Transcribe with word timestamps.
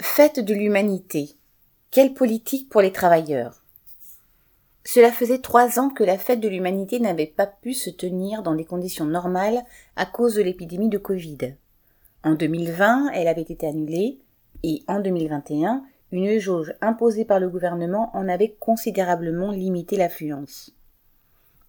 Fête 0.00 0.40
de 0.40 0.54
l'humanité. 0.54 1.36
Quelle 1.90 2.14
politique 2.14 2.68
pour 2.70 2.80
les 2.80 2.92
travailleurs? 2.92 3.62
Cela 4.84 5.12
faisait 5.12 5.38
trois 5.38 5.78
ans 5.78 5.90
que 5.90 6.02
la 6.02 6.18
fête 6.18 6.40
de 6.40 6.48
l'humanité 6.48 6.98
n'avait 6.98 7.26
pas 7.26 7.46
pu 7.46 7.74
se 7.74 7.90
tenir 7.90 8.42
dans 8.42 8.54
des 8.54 8.64
conditions 8.64 9.04
normales 9.04 9.62
à 9.94 10.06
cause 10.06 10.34
de 10.34 10.42
l'épidémie 10.42 10.88
de 10.88 10.98
Covid. 10.98 11.54
En 12.24 12.34
2020, 12.34 13.10
elle 13.12 13.28
avait 13.28 13.42
été 13.42 13.66
annulée 13.66 14.18
et 14.62 14.82
en 14.88 14.98
2021, 14.98 15.84
une 16.10 16.38
jauge 16.38 16.74
imposée 16.80 17.26
par 17.26 17.38
le 17.38 17.50
gouvernement 17.50 18.10
en 18.16 18.28
avait 18.28 18.56
considérablement 18.58 19.52
limité 19.52 19.96
l'affluence. 19.96 20.74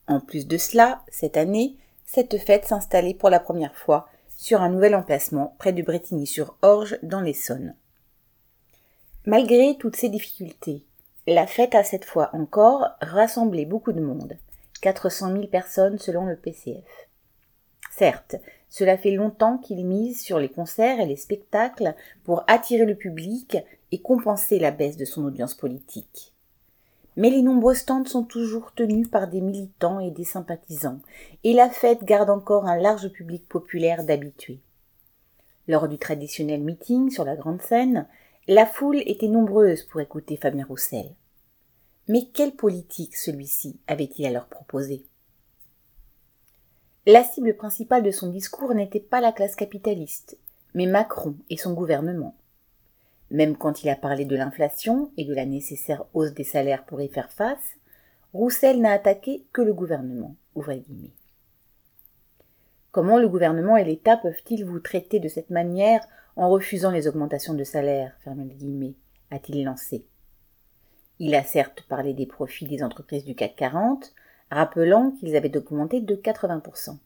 En 0.08 0.22
plus 0.22 0.48
de 0.48 0.58
cela, 0.58 1.04
cette 1.10 1.38
année, 1.38 1.76
cette 2.06 2.38
fête 2.38 2.66
s'installait 2.66 3.14
pour 3.14 3.30
la 3.30 3.42
première 3.42 3.76
fois 3.76 4.08
sur 4.38 4.62
un 4.62 4.70
nouvel 4.70 4.96
emplacement 4.96 5.56
près 5.60 5.74
de 5.74 5.84
Bretigny-sur-Orge 5.84 6.98
dans 7.04 7.22
l'Essonne. 7.22 7.76
Malgré 9.26 9.78
toutes 9.78 9.96
ces 9.96 10.10
difficultés, 10.10 10.84
la 11.28 11.48
fête 11.48 11.76
a 11.76 11.86
cette 11.86 12.04
fois 12.04 12.30
encore 12.34 12.90
rassemblé 13.00 13.66
beaucoup 13.66 13.94
de 13.94 14.02
monde, 14.02 14.38
400 14.82 15.32
000 15.32 15.48
personnes 15.48 15.98
selon 15.98 16.26
le 16.26 16.36
PCF. 16.36 17.08
Certes, 17.90 18.36
cela 18.68 18.98
fait 18.98 19.12
longtemps 19.12 19.60
qu'il 19.60 19.86
mise 19.86 20.20
sur 20.20 20.40
les 20.40 20.50
concerts 20.50 21.00
et 21.00 21.06
les 21.06 21.16
spectacles 21.16 21.96
pour 22.26 22.44
attirer 22.48 22.84
le 22.84 22.96
public 22.96 23.56
et 23.94 24.02
compenser 24.02 24.60
la 24.60 24.72
baisse 24.72 24.98
de 24.98 25.06
son 25.06 25.24
audience 25.24 25.54
politique. 25.54 26.34
Mais 27.16 27.30
les 27.30 27.44
nombreux 27.44 27.76
stands 27.76 28.04
sont 28.04 28.24
toujours 28.24 28.74
tenus 28.74 29.10
par 29.10 29.30
des 29.30 29.40
militants 29.40 30.02
et 30.02 30.12
des 30.12 30.26
sympathisants, 30.26 31.00
et 31.46 31.54
la 31.54 31.70
fête 31.70 32.04
garde 32.04 32.30
encore 32.30 32.66
un 32.66 32.78
large 32.78 33.08
public 33.08 33.48
populaire 33.48 34.04
d'habitués. 34.04 34.60
Lors 35.70 35.88
du 35.88 35.98
traditionnel 35.98 36.62
meeting 36.62 37.10
sur 37.10 37.24
la 37.24 37.38
grande 37.38 37.62
scène, 37.62 38.06
la 38.48 38.66
foule 38.66 39.02
était 39.06 39.30
nombreuse 39.30 39.84
pour 39.84 40.02
écouter 40.02 40.36
Fabien 40.36 40.66
Roussel. 40.66 41.16
Mais 42.10 42.26
quelle 42.34 42.52
politique 42.52 43.16
celui-ci 43.16 43.80
avait-il 43.88 44.26
à 44.26 44.32
leur 44.32 44.48
proposer? 44.48 45.06
La 47.06 47.24
cible 47.24 47.56
principale 47.56 48.04
de 48.04 48.12
son 48.12 48.30
discours 48.30 48.74
n'était 48.74 49.00
pas 49.00 49.22
la 49.22 49.32
classe 49.32 49.56
capitaliste, 49.56 50.38
mais 50.74 50.88
Macron 50.88 51.36
et 51.50 51.56
son 51.56 51.74
gouvernement. 51.74 52.36
Même 53.32 53.56
quand 53.56 53.84
il 53.84 53.90
a 53.90 53.96
parlé 53.96 54.26
de 54.26 54.36
l'inflation 54.36 55.12
et 55.16 55.24
de 55.24 55.34
la 55.34 55.46
nécessaire 55.46 56.04
hausse 56.14 56.34
des 56.34 56.44
salaires 56.44 56.86
pour 56.86 57.02
y 57.02 57.08
faire 57.08 57.32
face, 57.32 57.78
Roussel 58.34 58.82
n'a 58.82 58.92
attaqué 58.92 59.46
que 59.54 59.62
le 59.62 59.74
gouvernement. 59.74 60.36
Comment 62.94 63.18
le 63.18 63.28
gouvernement 63.28 63.76
et 63.76 63.84
l'État 63.84 64.18
peuvent-ils 64.18 64.64
vous 64.64 64.80
traiter 64.80 65.20
de 65.20 65.28
cette 65.28 65.50
manière 65.50 66.06
en 66.36 66.48
refusant 66.52 66.92
les 66.92 67.08
augmentations 67.08 67.56
de 67.56 67.64
salaire? 67.64 68.16
A-t-il 69.32 69.66
lancé. 69.66 70.06
Il 71.18 71.34
a 71.34 71.44
certes 71.44 71.88
parlé 71.90 72.14
des 72.14 72.28
profits 72.28 72.68
des 72.68 72.84
entreprises 72.84 73.26
du 73.26 73.34
CAC 73.34 73.56
40, 73.56 74.14
rappelant 74.52 75.10
qu'ils 75.10 75.36
avaient 75.36 75.58
augmenté 75.58 76.02
de 76.02 76.16
80%. 76.16 77.00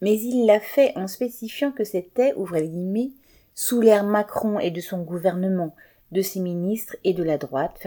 Mais 0.00 0.18
il 0.18 0.46
l'a 0.46 0.58
fait 0.58 0.96
en 0.96 1.06
spécifiant 1.06 1.70
que 1.70 1.84
c'était, 1.84 2.32
ouvrez 2.36 2.66
guillemets, 2.66 3.10
sous 3.54 3.82
l'ère 3.82 4.04
Macron 4.04 4.58
et 4.58 4.70
de 4.70 4.80
son 4.80 5.02
gouvernement, 5.02 5.76
de 6.12 6.22
ses 6.22 6.40
ministres 6.40 6.96
et 7.04 7.12
de 7.12 7.22
la 7.22 7.36
droite, 7.36 7.86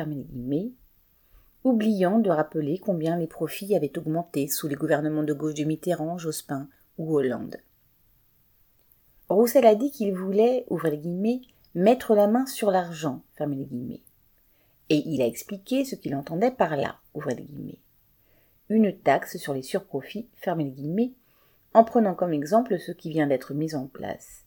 oubliant 1.64 2.20
de 2.20 2.30
rappeler 2.30 2.78
combien 2.78 3.18
les 3.18 3.26
profits 3.26 3.76
avaient 3.76 3.98
augmenté 3.98 4.48
sous 4.48 4.68
les 4.68 4.76
gouvernements 4.76 5.24
de 5.24 5.34
gauche 5.34 5.56
de 5.56 5.64
Mitterrand, 5.64 6.20
Jospin 6.20 6.70
Hollande. 6.98 7.58
Roussel 9.30 9.66
a 9.66 9.76
dit 9.76 9.92
qu'il 9.92 10.14
voulait, 10.14 10.66
mettre 11.76 12.16
la 12.16 12.28
main 12.28 12.46
sur 12.46 12.72
l'argent. 12.72 13.22
Et 14.90 15.04
il 15.06 15.22
a 15.22 15.26
expliqué 15.26 15.86
ce 15.86 15.96
qu'il 15.96 16.16
entendait 16.16 16.52
par 16.52 16.78
là. 16.78 16.96
Une 18.70 18.98
taxe 18.98 19.38
sur 19.38 19.54
les 19.54 19.62
surprofits, 19.62 20.28
en 21.74 21.84
prenant 21.84 22.16
comme 22.16 22.34
exemple 22.34 22.80
ce 22.80 22.92
qui 22.92 23.10
vient 23.10 23.28
d'être 23.28 23.54
mis 23.54 23.76
en 23.76 23.88
place, 23.88 24.46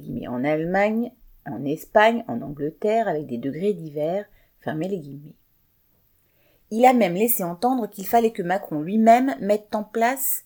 guillemets, 0.00 0.28
en 0.28 0.44
Allemagne, 0.44 1.12
en 1.46 1.64
Espagne, 1.64 2.24
en 2.26 2.40
Angleterre, 2.42 3.08
avec 3.08 3.26
des 3.26 3.38
degrés 3.38 3.72
divers, 3.72 4.26
les. 4.98 5.34
Il 6.70 6.84
a 6.84 6.92
même 6.92 7.14
laissé 7.14 7.42
entendre 7.42 7.88
qu'il 7.88 8.06
fallait 8.06 8.32
que 8.32 8.42
Macron 8.42 8.80
lui-même 8.80 9.34
mette 9.40 9.74
en 9.74 9.84
place 9.84 10.44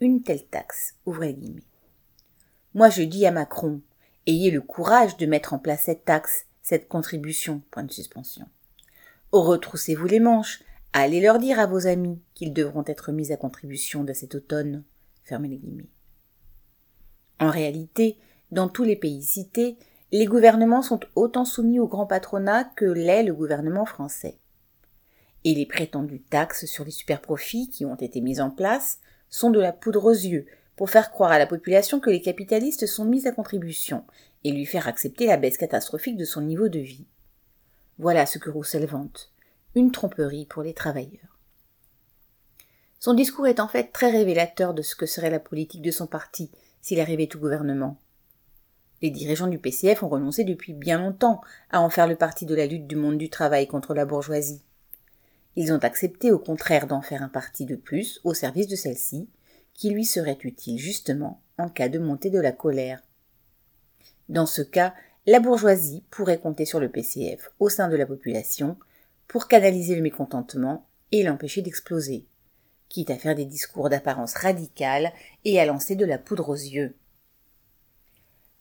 une 0.00 0.22
telle 0.22 0.44
taxe, 0.44 0.94
ouvrez 1.06 1.28
les 1.28 1.34
guillemets. 1.34 1.62
Moi 2.74 2.88
je 2.88 3.02
dis 3.02 3.26
à 3.26 3.30
Macron, 3.30 3.80
ayez 4.26 4.50
le 4.50 4.60
courage 4.60 5.16
de 5.16 5.26
mettre 5.26 5.52
en 5.52 5.58
place 5.58 5.82
cette 5.84 6.04
taxe, 6.04 6.46
cette 6.62 6.88
contribution, 6.88 7.62
point 7.70 7.84
de 7.84 7.92
suspension. 7.92 8.46
Retroussez-vous 9.32 10.06
les 10.06 10.20
manches, 10.20 10.62
allez 10.92 11.20
leur 11.20 11.38
dire 11.38 11.60
à 11.60 11.66
vos 11.66 11.86
amis 11.86 12.20
qu'ils 12.34 12.52
devront 12.52 12.84
être 12.86 13.12
mis 13.12 13.32
à 13.32 13.36
contribution 13.36 14.04
de 14.04 14.12
cet 14.12 14.34
automne. 14.34 14.84
Fermez 15.22 15.48
les 15.48 15.58
guillemets. 15.58 15.90
En 17.38 17.50
réalité, 17.50 18.18
dans 18.50 18.68
tous 18.68 18.84
les 18.84 18.96
pays 18.96 19.22
cités, 19.22 19.78
les 20.12 20.26
gouvernements 20.26 20.82
sont 20.82 21.00
autant 21.14 21.44
soumis 21.44 21.78
au 21.78 21.86
grand 21.86 22.06
patronat 22.06 22.64
que 22.64 22.84
l'est 22.84 23.22
le 23.22 23.34
gouvernement 23.34 23.86
français. 23.86 24.38
Et 25.44 25.54
les 25.54 25.66
prétendues 25.66 26.22
taxes 26.22 26.66
sur 26.66 26.84
les 26.84 26.90
superprofits 26.90 27.70
qui 27.70 27.84
ont 27.86 27.94
été 27.94 28.20
mises 28.20 28.40
en 28.40 28.50
place 28.50 28.98
sont 29.30 29.50
de 29.50 29.60
la 29.60 29.72
poudre 29.72 30.04
aux 30.04 30.10
yeux 30.10 30.46
pour 30.76 30.90
faire 30.90 31.10
croire 31.10 31.30
à 31.30 31.38
la 31.38 31.46
population 31.46 32.00
que 32.00 32.10
les 32.10 32.20
capitalistes 32.20 32.86
sont 32.86 33.04
mis 33.04 33.26
à 33.26 33.32
contribution 33.32 34.04
et 34.44 34.50
lui 34.50 34.66
faire 34.66 34.88
accepter 34.88 35.26
la 35.26 35.36
baisse 35.36 35.58
catastrophique 35.58 36.16
de 36.16 36.24
son 36.24 36.42
niveau 36.42 36.68
de 36.68 36.78
vie. 36.78 37.06
Voilà 37.98 38.26
ce 38.26 38.38
que 38.38 38.50
Roussel 38.50 38.86
vante. 38.86 39.30
Une 39.74 39.92
tromperie 39.92 40.46
pour 40.46 40.62
les 40.62 40.74
travailleurs. 40.74 41.38
Son 42.98 43.14
discours 43.14 43.46
est 43.46 43.60
en 43.60 43.68
fait 43.68 43.92
très 43.92 44.10
révélateur 44.10 44.74
de 44.74 44.82
ce 44.82 44.96
que 44.96 45.06
serait 45.06 45.30
la 45.30 45.40
politique 45.40 45.82
de 45.82 45.90
son 45.90 46.06
parti 46.06 46.50
s'il 46.82 47.00
arrivait 47.00 47.34
au 47.34 47.38
gouvernement. 47.38 47.98
Les 49.02 49.10
dirigeants 49.10 49.46
du 49.46 49.58
PCF 49.58 50.02
ont 50.02 50.08
renoncé 50.08 50.44
depuis 50.44 50.74
bien 50.74 50.98
longtemps 50.98 51.40
à 51.70 51.80
en 51.80 51.88
faire 51.88 52.06
le 52.06 52.16
parti 52.16 52.44
de 52.44 52.54
la 52.54 52.66
lutte 52.66 52.86
du 52.86 52.96
monde 52.96 53.16
du 53.16 53.30
travail 53.30 53.66
contre 53.66 53.94
la 53.94 54.04
bourgeoisie. 54.04 54.62
Ils 55.56 55.72
ont 55.72 55.78
accepté 55.78 56.30
au 56.30 56.38
contraire 56.38 56.86
d'en 56.86 57.02
faire 57.02 57.22
un 57.22 57.28
parti 57.28 57.66
de 57.66 57.76
plus 57.76 58.20
au 58.24 58.34
service 58.34 58.68
de 58.68 58.76
celle-ci, 58.76 59.28
qui 59.74 59.90
lui 59.90 60.04
serait 60.04 60.38
utile 60.42 60.78
justement 60.78 61.42
en 61.58 61.68
cas 61.68 61.88
de 61.88 61.98
montée 61.98 62.30
de 62.30 62.40
la 62.40 62.52
colère. 62.52 63.02
Dans 64.28 64.46
ce 64.46 64.62
cas, 64.62 64.94
la 65.26 65.40
bourgeoisie 65.40 66.04
pourrait 66.10 66.38
compter 66.38 66.64
sur 66.64 66.80
le 66.80 66.88
PCF 66.88 67.50
au 67.58 67.68
sein 67.68 67.88
de 67.88 67.96
la 67.96 68.06
population 68.06 68.76
pour 69.26 69.48
canaliser 69.48 69.96
le 69.96 70.02
mécontentement 70.02 70.86
et 71.12 71.22
l'empêcher 71.22 71.62
d'exploser, 71.62 72.26
quitte 72.88 73.10
à 73.10 73.16
faire 73.16 73.34
des 73.34 73.44
discours 73.44 73.88
d'apparence 73.88 74.34
radicale 74.34 75.12
et 75.44 75.60
à 75.60 75.66
lancer 75.66 75.96
de 75.96 76.04
la 76.04 76.18
poudre 76.18 76.48
aux 76.48 76.54
yeux. 76.54 76.94